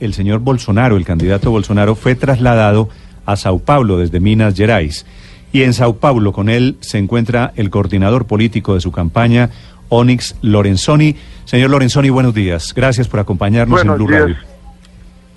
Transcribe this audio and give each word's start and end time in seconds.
el 0.00 0.14
señor 0.14 0.38
Bolsonaro, 0.38 0.96
el 0.96 1.04
candidato 1.04 1.50
Bolsonaro, 1.50 1.96
fue 1.96 2.14
trasladado 2.14 2.88
a 3.26 3.34
Sao 3.34 3.58
Paulo 3.58 3.98
desde 3.98 4.20
Minas 4.20 4.54
Gerais. 4.54 5.04
Y 5.52 5.64
en 5.64 5.72
Sao 5.72 5.96
Paulo 5.96 6.32
con 6.32 6.48
él 6.48 6.76
se 6.78 6.98
encuentra 6.98 7.52
el 7.56 7.68
coordinador 7.68 8.24
político 8.24 8.74
de 8.74 8.80
su 8.80 8.92
campaña, 8.92 9.50
Onyx 9.88 10.36
Lorenzoni. 10.40 11.16
Señor 11.46 11.70
Lorenzoni, 11.70 12.10
buenos 12.10 12.32
días. 12.32 12.72
Gracias 12.76 13.08
por 13.08 13.18
acompañarnos 13.18 13.76
buenos 13.76 13.94
en 13.94 13.98
Blue 13.98 14.08
días. 14.08 14.22
Radio. 14.22 14.36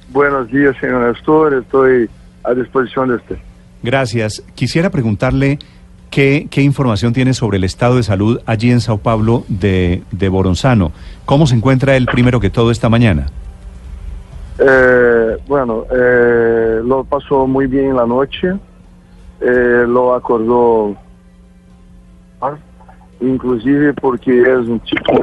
Buenos 0.10 0.52
días, 0.52 0.76
señor 0.80 1.12
Nestor. 1.12 1.56
Estoy 1.56 2.08
a 2.44 2.54
disposición 2.54 3.10
de 3.10 3.16
usted. 3.16 3.38
Gracias. 3.82 4.44
Quisiera 4.54 4.92
preguntarle 4.92 5.58
qué, 6.12 6.46
qué 6.52 6.62
información 6.62 7.14
tiene 7.14 7.34
sobre 7.34 7.58
el 7.58 7.64
estado 7.64 7.96
de 7.96 8.04
salud 8.04 8.40
allí 8.46 8.70
en 8.70 8.80
Sao 8.80 9.00
Paulo 9.00 9.44
de, 9.48 10.04
de 10.12 10.30
Boronzano. 10.30 10.92
¿Cómo 11.26 11.48
se 11.48 11.56
encuentra 11.56 11.98
él 11.98 12.06
primero 12.06 12.40
que 12.40 12.52
todo 12.52 12.70
esta 12.70 12.90
mañana? 12.90 13.26
Eh, 14.64 15.38
bueno, 15.48 15.86
eh, 15.92 16.82
lo 16.84 17.04
pasó 17.04 17.48
muy 17.48 17.66
bien 17.66 17.96
la 17.96 18.06
noche. 18.06 18.54
Eh, 19.40 19.86
lo 19.88 20.14
acordó, 20.14 20.96
inclusive 23.20 23.92
porque 23.96 24.40
es 24.40 24.68
un 24.68 24.80
chico 24.84 25.14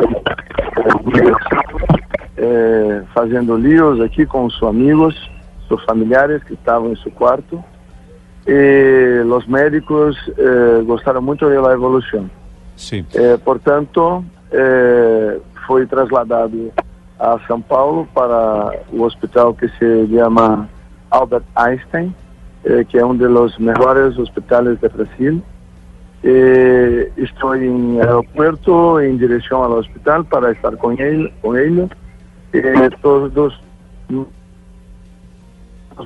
eh, 2.36 3.02
haciendo 3.14 3.56
líos 3.56 4.00
aquí 4.00 4.26
con 4.26 4.50
sus 4.50 4.68
amigos, 4.68 5.14
sus 5.68 5.84
familiares 5.84 6.42
que 6.44 6.54
estaban 6.54 6.90
en 6.90 6.96
su 6.96 7.12
cuarto. 7.14 7.64
Y 8.44 9.24
los 9.24 9.46
médicos 9.48 10.16
eh, 10.36 10.82
gustaron 10.84 11.24
mucho 11.24 11.48
de 11.48 11.60
la 11.60 11.72
evolución. 11.74 12.28
Sí. 12.74 13.04
Eh, 13.14 13.38
portanto, 13.44 14.24
eh, 14.50 15.38
foi 15.66 15.86
trasladado 15.86 16.72
a 17.18 17.38
São 17.46 17.60
Paulo 17.60 18.08
para 18.14 18.72
o 18.92 19.02
hospital 19.02 19.54
que 19.54 19.68
se 19.68 20.06
llama 20.06 20.68
Albert 21.10 21.44
Einstein, 21.56 22.14
eh, 22.64 22.84
que 22.84 22.98
é 22.98 23.04
um 23.04 23.16
dos 23.16 23.58
melhores 23.58 24.18
hospitais 24.18 24.78
de 24.78 24.88
Brasil. 24.88 25.42
Eh, 26.22 27.10
estou 27.16 27.56
em 27.56 28.00
aeroporto 28.00 29.00
em 29.00 29.16
direção 29.16 29.62
ao 29.62 29.72
hospital 29.72 30.24
para 30.24 30.52
estar 30.52 30.76
com 30.76 30.92
ele, 30.92 31.32
com 31.42 31.56
ele. 31.56 31.88
Eh, 32.52 32.90
todos 33.02 33.60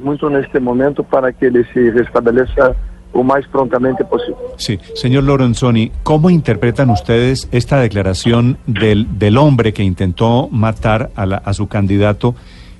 muito 0.00 0.28
neste 0.30 0.58
momento 0.58 1.04
para 1.04 1.32
que 1.32 1.44
ele 1.44 1.64
se 1.64 1.90
restabeleça 1.90 2.74
o 3.12 3.22
mais 3.22 3.46
prontamente 3.46 4.04
possível. 4.04 4.36
Sí, 4.56 4.78
señor 4.94 5.24
Lorenzoni, 5.24 5.92
¿cómo 6.02 6.30
interpretan 6.30 6.90
ustedes 6.90 7.48
esta 7.52 7.78
declaración 7.80 8.56
del, 8.66 9.18
del 9.18 9.36
hombre 9.36 9.72
que 9.72 9.82
intentó 9.82 10.48
matar 10.50 11.10
a, 11.14 11.26
la- 11.26 11.36
a 11.44 11.52
su 11.52 11.68
candidato, 11.68 12.34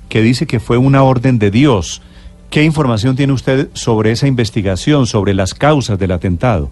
que 0.09 0.21
dice 0.21 0.47
que 0.47 0.59
fue 0.59 0.77
una 0.77 1.03
orden 1.03 1.37
de 1.39 1.51
Dios? 1.51 2.01
¿Qué 2.49 2.63
información 2.63 3.15
tiene 3.15 3.33
usted 3.33 3.69
sobre 3.73 4.11
esa 4.11 4.27
investigación, 4.27 5.05
sobre 5.07 5.33
las 5.33 5.53
causas 5.53 5.97
del 5.99 6.11
atentado? 6.11 6.69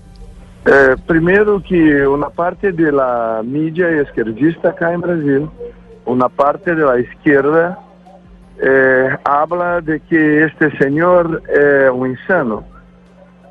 Eh, 0.66 0.96
primeiro 1.08 1.60
que 1.62 2.06
uma 2.06 2.30
parte 2.30 2.72
da 2.72 3.42
mídia 3.44 3.90
esquerdista 4.02 4.70
acá 4.70 4.94
em 4.94 5.00
Brasil, 5.00 5.50
uma 6.06 6.30
parte 6.30 6.76
da 6.76 7.00
esquerda 7.00 7.80
eh, 8.60 9.18
habla 9.24 9.82
de 9.82 10.00
que 10.02 10.44
este 10.46 10.70
senhor 10.78 11.42
é 11.48 11.92
um 11.92 12.06
insano. 12.06 12.64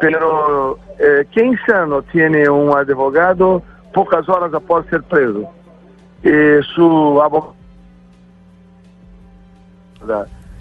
Pero 0.01 0.79
eh, 0.99 1.27
que 1.31 1.45
insano 1.45 2.03
tiene 2.11 2.49
um 2.49 2.75
advogado 2.75 3.63
poucas 3.93 4.29
horas 4.29 4.53
após 4.55 4.87
ser 4.87 5.03
preso? 5.03 5.47
E 6.25 6.61
su 6.75 7.21
abogado 7.23 7.61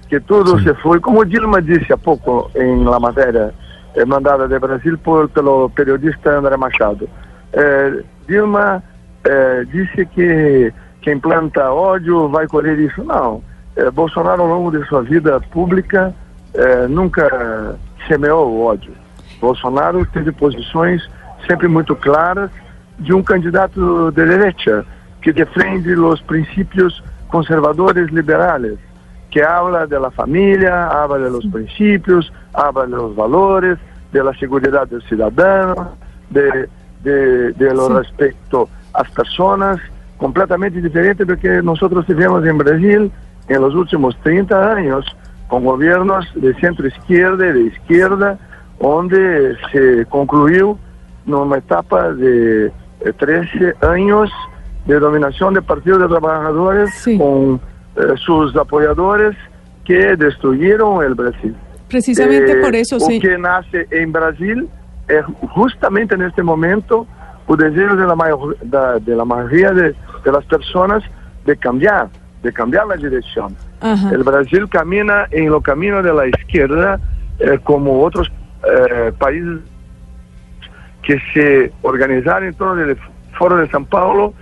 que 0.10 0.20
tudo 0.22 0.58
Sim. 0.58 0.66
se 0.66 0.74
foi, 0.76 1.00
como 1.00 1.24
Dilma 1.24 1.62
disse 1.62 1.94
há 1.94 1.98
pouco 1.98 2.50
em 2.56 2.84
la 2.84 3.00
matéria 3.00 3.54
eh, 3.96 4.06
mandada 4.06 4.48
de 4.48 4.60
Brasil 4.60 4.98
por, 4.98 5.30
pelo 5.30 5.70
periodista 5.70 6.32
André 6.32 6.58
Machado. 6.58 7.08
Eh, 7.54 8.04
Dilma 8.28 8.84
eh, 9.24 9.66
disse 9.72 10.06
que 10.08 10.74
quem 11.02 11.20
planta 11.20 11.72
ódio 11.72 12.28
vai 12.30 12.48
colher 12.48 12.80
isso. 12.80 13.04
Não. 13.04 13.42
Eh, 13.76 13.90
Bolsonaro, 13.92 14.42
ao 14.42 14.48
longo 14.48 14.72
de 14.72 14.86
sua 14.88 15.04
vida 15.04 15.40
pública, 15.52 16.14
eh, 16.54 16.88
nunca 16.88 17.78
semeou 18.08 18.50
o 18.50 18.66
ódio. 18.66 18.94
Bolsonaro 19.40 20.06
teve 20.08 20.32
posições 20.32 21.02
sempre 21.48 21.68
muito 21.68 21.96
claras 21.96 22.50
de 22.98 23.14
um 23.14 23.24
candidato 23.24 24.12
de 24.12 24.26
direita 24.26 24.86
que 25.22 25.32
defende 25.32 25.94
os 25.96 26.22
princípios 26.22 27.04
conservadores 27.30 28.10
liberais 28.10 28.78
que 29.32 29.42
habla 29.42 29.86
de 29.86 30.00
la 30.00 30.10
familia, 30.12 30.88
habla 30.88 31.20
de 31.20 31.30
los 31.30 31.46
principios, 31.48 32.32
habla 32.54 32.86
de 32.86 32.92
los 32.96 33.16
valores, 33.16 33.78
de 34.12 34.24
la 34.24 34.34
seguridad 34.34 34.88
del 34.88 35.02
ciudadano, 35.04 35.92
de, 36.32 36.68
de, 37.04 37.54
de 37.54 37.74
lo 37.74 37.88
Sí. 37.88 37.94
respecto 37.94 38.68
a 38.94 39.04
las 39.04 39.12
personas, 39.12 39.80
completamente 40.18 40.82
diferente 40.82 41.26
de 41.26 41.34
lo 41.36 41.40
que 41.40 41.62
nosotros 41.62 42.06
tivemos 42.08 42.44
en 42.46 42.58
Brasil 42.58 43.12
en 43.48 43.62
los 43.62 43.76
últimos 43.76 44.18
30 44.24 44.74
años, 44.74 45.06
con 45.48 45.64
gobiernos 45.64 46.26
de 46.36 46.54
centro 46.56 46.88
izquierda 46.88 47.48
y 47.48 47.54
de 47.54 47.62
izquierda, 47.62 48.38
donde 48.80 49.56
se 49.72 50.06
concluyó 50.06 50.78
numa 51.26 51.58
etapa 51.58 52.12
de 52.14 52.68
eh, 53.02 53.14
13 53.18 53.76
años 53.82 54.30
de 54.86 55.00
dominación 55.00 55.54
del 55.54 55.64
Partido 55.64 55.98
de 56.00 56.08
Trabajadores 56.08 56.94
Sí. 56.96 57.18
con 57.18 57.60
eh, 57.96 58.14
sus 58.26 58.56
apoyadores 58.56 59.36
que 59.86 60.16
destruyeron 60.16 61.04
el 61.04 61.14
Brasil. 61.16 61.56
Precisamente 61.90 62.52
Eh, 62.54 62.62
por 62.62 62.76
eso, 62.76 63.00
sí. 63.00 63.20
que 63.20 63.38
nasce 63.38 63.88
em 63.92 64.12
Brasil 64.12 64.70
é 65.08 65.22
justamente 65.56 66.16
neste 66.16 66.42
momento 66.44 67.06
o 67.48 67.56
desejo 67.58 67.96
de 67.96 68.06
la, 68.06 69.00
de 69.00 69.16
la 69.16 69.26
mayoría 69.26 69.72
de, 69.72 69.96
de 70.24 70.32
las 70.32 70.46
personas 70.46 71.04
de 71.46 71.58
cambiar, 71.58 72.10
de 72.44 72.54
cambiar 72.54 72.86
la 72.86 72.96
dirección. 72.96 73.56
Ajá. 73.82 74.12
El 74.12 74.22
Brasil 74.24 74.70
camina 74.70 75.26
en 75.32 75.50
lo 75.50 75.60
camino 75.62 76.04
de 76.04 76.14
la 76.14 76.28
izquierda 76.28 77.00
eh, 77.40 77.58
como 77.64 78.04
otros 78.04 78.32
eh, 78.64 79.12
países 79.18 79.60
que 81.04 81.20
se 81.34 81.72
organizaron 81.82 82.46
en 82.48 82.54
torno 82.54 82.76
del 82.76 82.98
Foro 83.38 83.58
de 83.58 83.68
São 83.70 83.86
Paulo, 83.86 84.34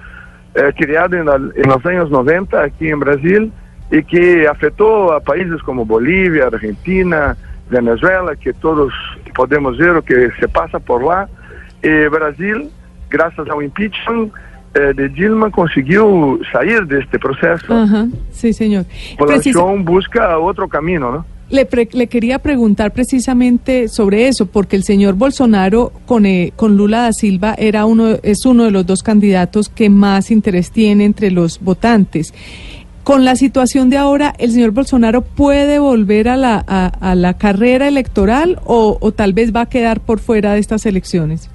eh, 0.55 0.73
criado 0.75 1.15
en, 1.15 1.25
la- 1.25 1.35
en 1.35 1.69
los 1.69 1.85
años 1.85 2.09
90 2.09 2.61
aquí 2.63 2.89
en 2.89 2.99
Brasil 2.99 3.51
y 3.91 4.03
que 4.03 4.47
afectó 4.47 5.13
a 5.13 5.19
países 5.19 5.61
como 5.63 5.85
Bolivia, 5.85 6.47
Argentina, 6.47 7.37
Venezuela, 7.69 8.35
que 8.35 8.53
todos 8.53 8.91
podemos 9.35 9.77
ver 9.77 9.89
lo 9.91 10.01
que 10.01 10.31
se 10.39 10.47
pasa 10.47 10.79
por 10.79 11.03
lá. 11.03 11.29
Y 11.83 12.07
Brasil, 12.09 12.69
gracias 13.09 13.47
ao 13.49 13.61
impeachment 13.61 14.31
eh, 14.73 14.93
de 14.95 15.09
Dilma, 15.09 15.49
conseguiu 15.51 16.39
sair 16.51 16.85
deste 16.87 17.17
processo. 17.19 17.71
Ajá, 17.73 18.07
sí, 18.31 18.51
señor. 18.51 18.85
A 19.19 19.25
Precisa- 19.25 19.59
población 19.59 19.85
busca 19.85 20.37
otro 20.39 20.67
camino, 20.67 21.11
¿no? 21.11 21.25
Le, 21.49 21.65
pre- 21.65 21.87
le 21.93 22.07
quería 22.07 22.39
preguntar 22.39 22.91
precisamente 22.91 23.87
sobre 23.87 24.27
eso, 24.27 24.47
porque 24.47 24.75
el 24.75 24.83
señor 24.83 25.13
Bolsonaro 25.15 25.91
con, 26.05 26.25
eh, 26.25 26.51
con 26.55 26.75
Lula 26.75 27.03
da 27.03 27.13
Silva 27.13 27.55
era 27.57 27.85
uno, 27.85 28.17
es 28.23 28.45
uno 28.45 28.65
de 28.65 28.71
los 28.71 28.85
dos 28.85 29.01
candidatos 29.03 29.69
que 29.69 29.89
más 29.89 30.29
interés 30.31 30.71
tiene 30.71 31.05
entre 31.05 31.31
los 31.31 31.59
votantes. 31.61 32.33
Con 33.03 33.23
la 33.23 33.37
situación 33.37 33.89
de 33.89 33.95
ahora, 33.97 34.33
¿el 34.37 34.51
señor 34.51 34.71
Bolsonaro 34.71 35.21
puede 35.21 35.79
volver 35.79 36.27
a 36.27 36.35
la, 36.35 36.61
a, 36.67 36.87
a 36.87 37.15
la 37.15 37.35
carrera 37.37 37.87
electoral 37.87 38.59
o, 38.65 38.97
o 38.99 39.11
tal 39.13 39.31
vez 39.31 39.55
va 39.55 39.61
a 39.61 39.65
quedar 39.69 40.01
por 40.01 40.19
fuera 40.19 40.53
de 40.53 40.59
estas 40.59 40.85
elecciones? 40.85 41.49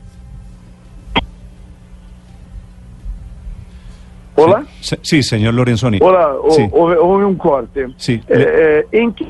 Hola? 4.35 4.65
Sí, 4.81 4.97
sí, 5.03 5.23
señor 5.23 5.53
Lorenzoni. 5.55 5.99
Hola, 6.01 6.31
Sí. 6.51 6.63
houve, 6.73 6.97
houve 6.97 7.25
um 7.27 7.37
corte. 7.37 7.87
Sí. 7.99 8.15
Eh, 8.29 8.85
eh, 8.91 8.99
em 8.99 9.13
que 9.13 9.27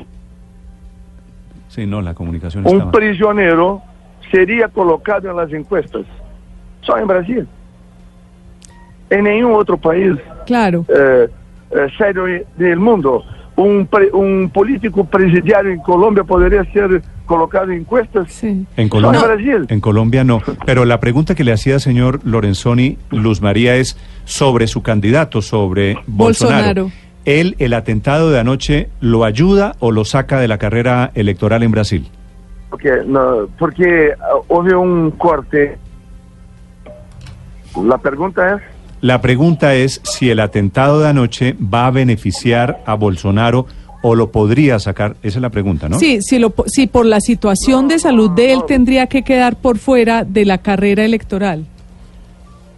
Sí, 1.73 1.87
no, 1.87 2.01
la 2.01 2.13
comunicación 2.13 2.65
estaba... 2.67 2.91
prisioneiro 2.91 3.81
seria 4.29 4.67
colocado 4.69 5.33
nas 5.33 5.51
encuestas? 5.51 6.05
Só 6.83 6.99
em 6.99 7.05
Brasil. 7.07 7.47
Em 9.09 9.21
nenhum 9.23 9.51
outro 9.53 9.77
país 9.77 10.15
Claro. 10.45 10.85
eh, 10.89 11.29
eh, 11.71 11.87
sério 11.97 12.45
do 12.57 12.79
mundo. 12.79 13.23
Um, 13.55 13.85
pre- 13.85 14.09
um 14.13 14.47
político 14.49 15.05
presidiário 15.05 15.71
em 15.71 15.77
Colômbia 15.77 16.23
poderia 16.23 16.63
ser 16.73 17.01
colocado 17.25 17.71
em 17.71 17.79
encuestas? 17.81 18.31
Sí. 18.33 18.47
En 18.47 18.65
Só 18.75 18.81
em 18.81 18.89
Colombia, 18.89 19.21
Brasil. 19.21 19.65
en 19.69 19.79
Colombia 19.79 20.23
no. 20.23 20.41
Pero 20.65 20.85
la 20.85 20.99
pregunta 20.99 21.33
que 21.35 21.43
le 21.43 21.51
hacía 21.53 21.79
señor 21.79 22.19
Lorenzoni, 22.23 22.97
Luz 23.11 23.41
María, 23.41 23.75
es 23.75 23.95
sobre 24.25 24.65
su 24.67 24.81
candidato, 24.81 25.41
sobre 25.41 25.95
Bolsonaro. 26.07 26.83
Bolsonaro. 26.83 26.91
¿Él, 27.25 27.55
el 27.59 27.73
atentado 27.73 28.31
de 28.31 28.39
anoche, 28.39 28.89
lo 28.99 29.23
ayuda 29.23 29.75
o 29.79 29.91
lo 29.91 30.05
saca 30.05 30.39
de 30.39 30.47
la 30.47 30.57
carrera 30.57 31.11
electoral 31.15 31.63
en 31.63 31.71
Brasil? 31.71 32.09
Porque, 32.69 32.91
no, 33.05 33.47
porque 33.57 34.13
ah, 34.19 34.41
houve 34.47 34.75
um 34.75 35.11
corte. 35.11 35.77
A 37.75 37.97
pergunta 37.97 38.55
é? 38.55 38.73
La 39.01 39.21
pregunta 39.21 39.73
es 39.75 39.99
si 40.03 40.29
el 40.29 40.39
atentado 40.39 40.99
de 41.01 41.09
anoche 41.09 41.55
va 41.61 41.87
a 41.87 41.91
beneficiar 41.91 42.81
a 42.85 42.95
Bolsonaro 42.95 43.67
o 44.01 44.15
lo 44.15 44.31
podría 44.31 44.79
sacar? 44.79 45.15
Esa 45.23 45.39
es 45.39 45.41
la 45.41 45.49
pregunta, 45.49 45.89
¿no? 45.89 45.97
Sí, 45.97 46.21
si, 46.21 46.37
lo, 46.37 46.53
si 46.67 46.87
por 46.87 47.05
la 47.05 47.19
situación 47.19 47.87
de 47.87 47.99
salud 47.99 48.31
de 48.31 48.53
él 48.53 48.63
tendría 48.67 49.07
que 49.07 49.23
quedar 49.23 49.55
por 49.55 49.77
fuera 49.77 50.23
de 50.23 50.45
la 50.45 50.59
carrera 50.59 51.05
electoral. 51.05 51.65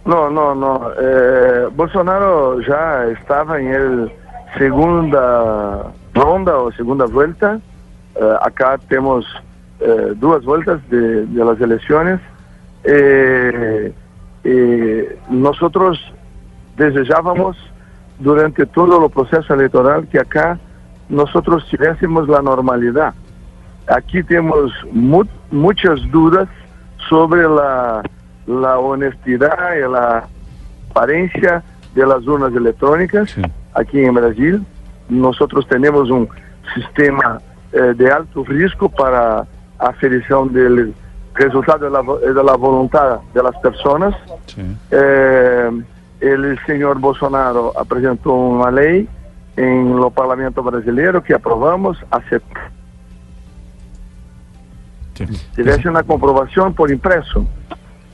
No, 0.04 0.30
no, 0.30 0.54
no. 0.54 0.90
Eh, 1.00 1.66
Bolsonaro 1.74 2.60
ya 2.60 3.06
estaba 3.12 3.60
en 3.60 3.68
el 3.68 4.12
segunda 4.58 5.92
ronda 6.14 6.58
o 6.58 6.72
segunda 6.72 7.06
vuelta. 7.06 7.60
Eh, 8.14 8.34
acá 8.42 8.78
tenemos 8.88 9.26
eh, 9.80 10.14
dos 10.16 10.44
vueltas 10.44 10.80
de, 10.88 11.26
las 11.32 11.60
elecciones. 11.60 12.20
Eh, 12.84 13.92
eh, 14.44 15.18
nosotros 15.28 16.00
desejábamos 16.76 17.56
durante 18.18 18.64
todo 18.66 19.04
el 19.04 19.10
proceso 19.10 19.54
electoral 19.54 20.06
que 20.08 20.18
acá 20.18 20.58
nosotros 21.08 21.66
tuviésemos 21.70 22.28
la 22.28 22.40
normalidad. 22.40 23.14
Aquí 23.88 24.22
tenemos 24.22 24.72
mu 24.92 25.24
muchas 25.50 26.00
dudas 26.10 26.48
sobre 27.08 27.42
la, 27.42 28.02
la, 28.46 28.78
honestidad 28.78 29.76
y 29.76 29.88
la 29.88 30.26
transparencia 30.96 31.62
de 31.94 32.06
las 32.06 32.26
urnas 32.26 32.52
electrónicas 32.54 33.30
sí. 33.30 33.42
Aquí 33.76 34.00
en 34.00 34.14
Brasil. 34.14 34.64
Nosotros 35.08 35.66
tenemos 35.68 36.10
un 36.10 36.28
sistema 36.74 37.40
eh, 37.72 37.94
de 37.96 38.10
alto 38.10 38.44
riesgo 38.44 38.88
para 38.88 39.46
aferición 39.78 40.52
del 40.52 40.94
resultado 41.34 41.84
de 41.84 41.90
la, 41.90 42.32
de 42.34 42.44
la 42.44 42.56
voluntad 42.56 43.20
de 43.32 43.42
las 43.42 43.56
personas. 43.58 44.14
Sí. 44.46 44.62
Eh, 44.90 45.70
el 46.20 46.58
señor 46.66 46.98
Bolsonaro 46.98 47.72
apresentou 47.76 48.50
uma 48.50 48.70
lei 48.70 49.06
em 49.56 49.84
no 49.84 50.10
Parlamento 50.10 50.62
Brasileiro 50.62 51.20
que 51.22 51.34
aprovamos, 51.34 51.98
aceptamos. 52.10 52.74
Tivesse 55.54 55.88
uma 55.88 56.02
comprovação 56.02 56.72
por 56.72 56.90
impresso, 56.90 57.46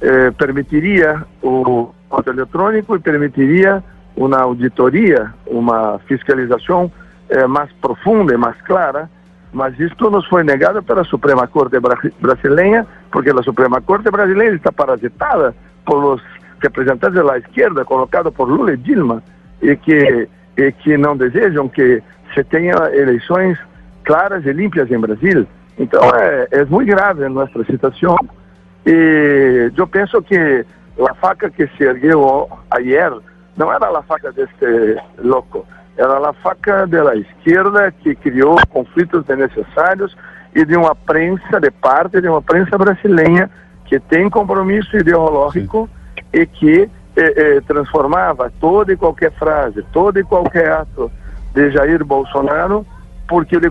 eh, 0.01 0.31
permitiria 0.33 1.25
o 1.43 1.93
voto 2.09 2.31
eletrônico 2.31 2.95
e 2.95 3.01
permitiria 3.01 3.83
uma 4.17 4.39
auditoria, 4.39 5.33
uma 5.47 5.99
fiscalização 6.07 6.91
eh, 7.29 7.47
mais 7.47 7.71
profunda 7.81 8.35
e 8.35 8.37
mais 8.37 8.61
clara, 8.63 9.09
mas 9.53 9.79
isto 9.79 10.11
nos 10.11 10.27
foi 10.27 10.43
negado 10.43 10.83
pela 10.83 11.05
Suprema 11.05 11.47
Corte 11.47 11.77
Brasileira, 12.21 12.87
porque 13.11 13.31
a 13.31 13.43
Suprema 13.43 13.81
Corte 13.81 14.11
Brasileira 14.11 14.57
está 14.57 14.73
parasitada 14.73 15.55
por 15.85 16.03
os 16.05 16.23
representantes 16.61 17.23
da 17.23 17.39
esquerda, 17.39 17.85
colocado 17.85 18.33
por 18.33 18.49
Lula 18.49 18.73
e 18.73 18.77
Dilma, 18.77 19.23
e 19.61 19.77
que, 19.77 20.29
e 20.57 20.73
que 20.73 20.97
não 20.97 21.17
desejam 21.17 21.69
que 21.69 22.03
se 22.35 22.43
tenha 22.45 22.75
eleições 22.93 23.59
claras 24.05 24.45
e 24.47 24.53
limpas 24.53 24.91
em 24.91 24.99
Brasil. 24.99 25.47
Então 25.79 26.03
é, 26.15 26.49
é 26.51 26.65
muito 26.65 26.89
grave 26.89 27.25
a 27.25 27.29
nossa 27.29 27.65
situação. 27.65 28.17
E 28.87 29.71
eu 29.77 29.87
penso 29.87 30.21
que 30.23 30.65
a 31.09 31.15
faca 31.15 31.51
que 31.51 31.67
se 31.77 31.85
ergueu 31.85 32.49
ayer 32.71 33.13
não 33.57 33.73
era 33.73 33.99
a 33.99 34.03
faca 34.03 34.33
deste 34.33 34.97
louco, 35.19 35.67
era 35.97 36.29
a 36.29 36.33
faca 36.33 36.87
da 36.87 37.15
esquerda 37.17 37.93
que 37.93 38.15
criou 38.15 38.57
conflitos 38.69 39.25
desnecessários 39.27 40.17
e 40.55 40.65
de 40.65 40.77
uma 40.77 40.95
prensa, 40.95 41.61
de 41.61 41.71
parte 41.71 42.21
de 42.21 42.29
uma 42.29 42.43
prensa 42.43 42.77
brasileira 42.79 43.51
que 43.85 43.99
tem 44.01 44.29
compromisso 44.31 44.97
ideológico. 44.97 45.89
Sim 45.93 46.03
e 46.33 46.47
que 46.47 46.83
eh, 46.83 46.89
eh, 47.17 47.61
transformava 47.67 48.51
toda 48.59 48.93
e 48.93 48.97
qualquer 48.97 49.33
frase, 49.33 49.83
todo 49.93 50.19
e 50.19 50.25
qualquer 50.25 50.73
ato 50.73 51.11
de 51.55 51.71
Jair 51.71 52.05
Bolsonaro, 52.05 52.87
porque 53.29 53.57
ele. 53.57 53.71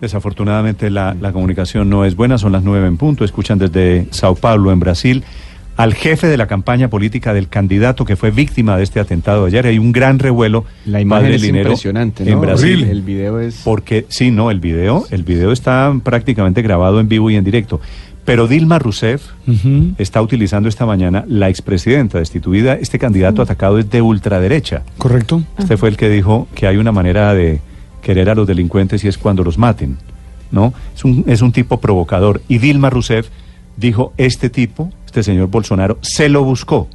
Desafortunadamente 0.00 0.88
la, 0.88 1.14
la, 1.20 1.32
comunicación 1.32 1.90
no 1.90 2.06
es 2.06 2.16
buena, 2.16 2.38
son 2.38 2.52
las 2.52 2.62
nueve 2.62 2.86
en 2.86 2.96
punto, 2.96 3.24
escuchan 3.24 3.58
desde 3.58 4.06
Sao 4.10 4.34
Paulo, 4.34 4.72
en 4.72 4.80
Brasil, 4.80 5.22
al 5.80 5.94
jefe 5.94 6.26
de 6.26 6.36
la 6.36 6.46
campaña 6.46 6.88
política 6.88 7.32
del 7.32 7.48
candidato 7.48 8.04
que 8.04 8.14
fue 8.14 8.30
víctima 8.30 8.76
de 8.76 8.82
este 8.82 9.00
atentado 9.00 9.46
ayer. 9.46 9.66
Hay 9.66 9.78
un 9.78 9.92
gran 9.92 10.18
revuelo. 10.18 10.66
La 10.84 11.00
imagen 11.00 11.32
es 11.32 11.42
impresionante, 11.42 12.22
¿no? 12.22 12.32
En 12.32 12.40
Brasil. 12.42 12.84
El 12.84 13.00
video 13.00 13.40
es... 13.40 13.62
Porque, 13.64 14.04
sí, 14.08 14.30
no, 14.30 14.50
el 14.50 14.60
video, 14.60 15.06
el 15.10 15.22
video 15.22 15.52
está 15.52 15.90
prácticamente 16.04 16.60
grabado 16.60 17.00
en 17.00 17.08
vivo 17.08 17.30
y 17.30 17.36
en 17.36 17.44
directo. 17.44 17.80
Pero 18.26 18.46
Dilma 18.46 18.78
Rousseff 18.78 19.22
uh 19.46 19.52
-huh. 19.52 19.94
está 19.96 20.20
utilizando 20.20 20.68
esta 20.68 20.84
mañana 20.84 21.24
la 21.26 21.48
expresidenta 21.48 22.18
destituida. 22.18 22.74
Este 22.74 22.98
candidato 22.98 23.40
uh 23.40 23.44
-huh. 23.44 23.48
atacado 23.48 23.78
es 23.78 23.88
de 23.88 24.02
ultraderecha. 24.02 24.82
Correcto. 24.98 25.42
Este 25.58 25.78
fue 25.78 25.88
el 25.88 25.96
que 25.96 26.10
dijo 26.10 26.46
que 26.54 26.66
hay 26.66 26.76
una 26.76 26.92
manera 26.92 27.32
de 27.32 27.60
querer 28.02 28.28
a 28.28 28.34
los 28.34 28.46
delincuentes 28.46 29.02
y 29.04 29.08
es 29.08 29.16
cuando 29.16 29.42
los 29.44 29.56
maten. 29.56 29.96
¿no? 30.50 30.74
Es 30.94 31.04
un, 31.04 31.24
es 31.26 31.40
un 31.40 31.52
tipo 31.52 31.80
provocador. 31.80 32.42
Y 32.48 32.58
Dilma 32.58 32.90
Rousseff 32.90 33.28
dijo, 33.76 34.12
este 34.18 34.50
tipo, 34.50 34.92
este 35.10 35.24
señor 35.24 35.48
Bolsonaro, 35.48 35.98
se 36.02 36.28
lo 36.28 36.44
buscó. 36.44 36.88